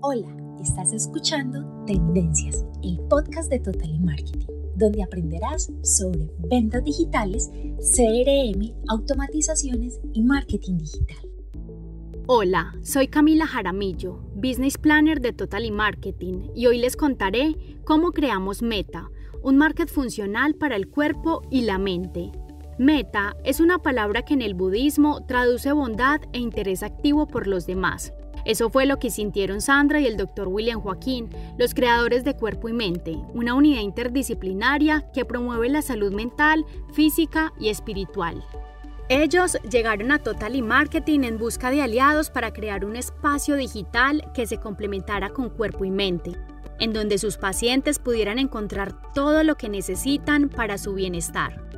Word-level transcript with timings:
Hola, 0.00 0.28
estás 0.62 0.92
escuchando 0.92 1.84
Tendencias, 1.84 2.64
el 2.84 3.00
podcast 3.10 3.50
de 3.50 3.58
Total 3.58 3.98
Marketing, 3.98 4.46
donde 4.76 5.02
aprenderás 5.02 5.72
sobre 5.82 6.30
ventas 6.38 6.84
digitales, 6.84 7.50
CRM, 7.96 8.74
automatizaciones 8.86 9.98
y 10.14 10.22
marketing 10.22 10.78
digital. 10.78 11.16
Hola, 12.28 12.76
soy 12.82 13.08
Camila 13.08 13.48
Jaramillo, 13.48 14.20
Business 14.36 14.78
Planner 14.78 15.20
de 15.20 15.32
Total 15.32 15.68
Marketing, 15.72 16.48
y 16.54 16.66
hoy 16.66 16.78
les 16.78 16.96
contaré 16.96 17.56
cómo 17.84 18.12
creamos 18.12 18.62
Meta, 18.62 19.10
un 19.42 19.56
market 19.56 19.88
funcional 19.88 20.54
para 20.54 20.76
el 20.76 20.88
cuerpo 20.88 21.42
y 21.50 21.62
la 21.62 21.78
mente. 21.78 22.30
Meta 22.78 23.34
es 23.42 23.58
una 23.58 23.78
palabra 23.78 24.22
que 24.22 24.34
en 24.34 24.42
el 24.42 24.54
budismo 24.54 25.26
traduce 25.26 25.72
bondad 25.72 26.20
e 26.32 26.38
interés 26.38 26.84
activo 26.84 27.26
por 27.26 27.48
los 27.48 27.66
demás. 27.66 28.12
Eso 28.48 28.70
fue 28.70 28.86
lo 28.86 28.98
que 28.98 29.10
sintieron 29.10 29.60
Sandra 29.60 30.00
y 30.00 30.06
el 30.06 30.16
doctor 30.16 30.48
William 30.48 30.80
Joaquín, 30.80 31.28
los 31.58 31.74
creadores 31.74 32.24
de 32.24 32.34
Cuerpo 32.34 32.70
y 32.70 32.72
Mente, 32.72 33.14
una 33.34 33.52
unidad 33.52 33.82
interdisciplinaria 33.82 35.04
que 35.12 35.26
promueve 35.26 35.68
la 35.68 35.82
salud 35.82 36.14
mental, 36.14 36.64
física 36.94 37.52
y 37.60 37.68
espiritual. 37.68 38.42
Ellos 39.10 39.58
llegaron 39.70 40.12
a 40.12 40.18
Total 40.18 40.56
y 40.56 40.62
Marketing 40.62 41.24
en 41.24 41.36
busca 41.36 41.70
de 41.70 41.82
aliados 41.82 42.30
para 42.30 42.54
crear 42.54 42.86
un 42.86 42.96
espacio 42.96 43.54
digital 43.54 44.24
que 44.32 44.46
se 44.46 44.56
complementara 44.56 45.28
con 45.28 45.50
cuerpo 45.50 45.84
y 45.84 45.90
mente, 45.90 46.32
en 46.80 46.94
donde 46.94 47.18
sus 47.18 47.36
pacientes 47.36 47.98
pudieran 47.98 48.38
encontrar 48.38 49.12
todo 49.12 49.44
lo 49.44 49.56
que 49.56 49.68
necesitan 49.68 50.48
para 50.48 50.78
su 50.78 50.94
bienestar. 50.94 51.68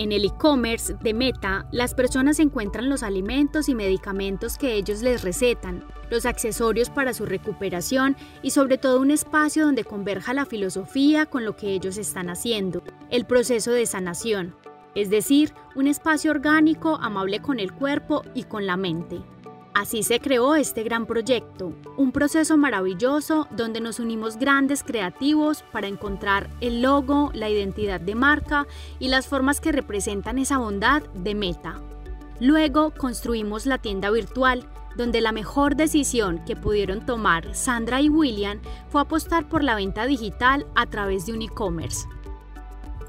En 0.00 0.12
el 0.12 0.24
e-commerce 0.24 0.94
de 0.94 1.12
Meta, 1.12 1.66
las 1.72 1.92
personas 1.92 2.38
encuentran 2.38 2.88
los 2.88 3.02
alimentos 3.02 3.68
y 3.68 3.74
medicamentos 3.74 4.56
que 4.56 4.72
ellos 4.72 5.02
les 5.02 5.20
recetan, 5.20 5.84
los 6.08 6.24
accesorios 6.24 6.88
para 6.88 7.12
su 7.12 7.26
recuperación 7.26 8.16
y 8.40 8.52
sobre 8.52 8.78
todo 8.78 8.98
un 8.98 9.10
espacio 9.10 9.66
donde 9.66 9.84
converja 9.84 10.32
la 10.32 10.46
filosofía 10.46 11.26
con 11.26 11.44
lo 11.44 11.54
que 11.54 11.74
ellos 11.74 11.98
están 11.98 12.30
haciendo, 12.30 12.82
el 13.10 13.26
proceso 13.26 13.72
de 13.72 13.84
sanación, 13.84 14.56
es 14.94 15.10
decir, 15.10 15.52
un 15.74 15.86
espacio 15.86 16.30
orgánico 16.30 16.96
amable 16.96 17.40
con 17.40 17.60
el 17.60 17.70
cuerpo 17.70 18.22
y 18.34 18.44
con 18.44 18.64
la 18.64 18.78
mente. 18.78 19.20
Así 19.72 20.02
se 20.02 20.18
creó 20.18 20.56
este 20.56 20.82
gran 20.82 21.06
proyecto, 21.06 21.72
un 21.96 22.10
proceso 22.10 22.56
maravilloso 22.56 23.46
donde 23.52 23.80
nos 23.80 24.00
unimos 24.00 24.36
grandes 24.36 24.82
creativos 24.82 25.62
para 25.70 25.86
encontrar 25.86 26.50
el 26.60 26.82
logo, 26.82 27.30
la 27.34 27.48
identidad 27.48 28.00
de 28.00 28.16
marca 28.16 28.66
y 28.98 29.08
las 29.08 29.28
formas 29.28 29.60
que 29.60 29.70
representan 29.70 30.38
esa 30.38 30.58
bondad 30.58 31.02
de 31.14 31.36
meta. 31.36 31.80
Luego 32.40 32.90
construimos 32.90 33.64
la 33.64 33.78
tienda 33.78 34.10
virtual, 34.10 34.66
donde 34.96 35.20
la 35.20 35.30
mejor 35.30 35.76
decisión 35.76 36.44
que 36.44 36.56
pudieron 36.56 37.06
tomar 37.06 37.54
Sandra 37.54 38.00
y 38.00 38.08
William 38.08 38.60
fue 38.88 39.02
apostar 39.02 39.48
por 39.48 39.62
la 39.62 39.76
venta 39.76 40.04
digital 40.06 40.66
a 40.74 40.86
través 40.86 41.26
de 41.26 41.32
un 41.32 41.42
e-commerce. 41.42 42.08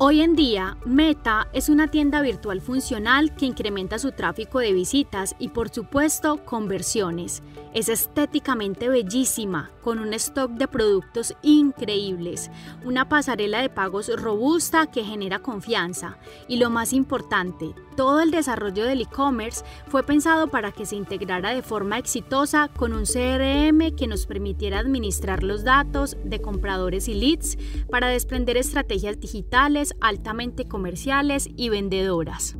Hoy 0.03 0.21
en 0.21 0.35
día, 0.35 0.77
Meta 0.83 1.47
es 1.53 1.69
una 1.69 1.87
tienda 1.89 2.23
virtual 2.23 2.59
funcional 2.59 3.35
que 3.35 3.45
incrementa 3.45 3.99
su 3.99 4.11
tráfico 4.13 4.57
de 4.57 4.73
visitas 4.73 5.35
y 5.37 5.49
por 5.49 5.69
supuesto 5.69 6.43
conversiones. 6.43 7.43
Es 7.75 7.87
estéticamente 7.87 8.89
bellísima, 8.89 9.69
con 9.83 9.99
un 9.99 10.15
stock 10.15 10.49
de 10.53 10.67
productos 10.67 11.35
increíbles, 11.43 12.49
una 12.83 13.07
pasarela 13.09 13.61
de 13.61 13.69
pagos 13.69 14.09
robusta 14.19 14.87
que 14.87 15.03
genera 15.03 15.37
confianza 15.37 16.17
y 16.47 16.57
lo 16.57 16.71
más 16.71 16.93
importante, 16.93 17.75
todo 17.95 18.21
el 18.21 18.31
desarrollo 18.31 18.85
del 18.85 19.01
e-commerce 19.01 19.63
fue 19.87 20.03
pensado 20.03 20.47
para 20.47 20.71
que 20.71 20.85
se 20.85 20.95
integrara 20.95 21.53
de 21.53 21.61
forma 21.61 21.97
exitosa 21.97 22.69
con 22.69 22.93
un 22.93 23.03
CRM 23.05 23.95
que 23.95 24.07
nos 24.07 24.25
permitiera 24.25 24.79
administrar 24.79 25.43
los 25.43 25.63
datos 25.63 26.17
de 26.23 26.41
compradores 26.41 27.07
y 27.07 27.13
leads 27.13 27.57
para 27.89 28.07
desprender 28.07 28.57
estrategias 28.57 29.19
digitales 29.19 29.93
altamente 30.01 30.67
comerciales 30.67 31.49
y 31.55 31.69
vendedoras. 31.69 32.57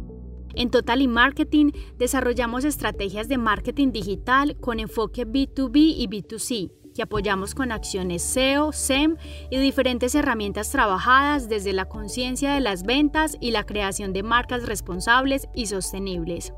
En 0.53 0.69
Total 0.69 1.01
y 1.01 1.07
Marketing 1.07 1.71
desarrollamos 1.97 2.65
estrategias 2.65 3.29
de 3.29 3.37
marketing 3.37 3.91
digital 3.91 4.57
con 4.59 4.79
enfoque 4.79 5.25
B2B 5.25 5.75
y 5.75 6.07
B2C 6.07 6.80
que 6.93 7.01
apoyamos 7.03 7.55
con 7.55 7.71
acciones 7.71 8.21
SEO, 8.23 8.71
SEM 8.71 9.17
y 9.49 9.57
diferentes 9.57 10.15
herramientas 10.15 10.69
trabajadas 10.71 11.49
desde 11.49 11.73
la 11.73 11.85
conciencia 11.85 12.53
de 12.53 12.59
las 12.59 12.83
ventas 12.83 13.37
y 13.39 13.51
la 13.51 13.65
creación 13.65 14.13
de 14.13 14.23
marcas 14.23 14.65
responsables 14.65 15.47
y 15.53 15.67
sostenibles. 15.67 16.53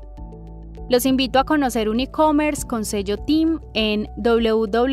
Los 0.90 1.06
invito 1.06 1.38
a 1.38 1.44
conocer 1.44 1.88
un 1.88 2.00
e-commerce 2.00 2.66
con 2.66 2.84
sello 2.84 3.16
Team 3.16 3.60
en 3.72 4.08
www.meta.com.co. 4.16 4.84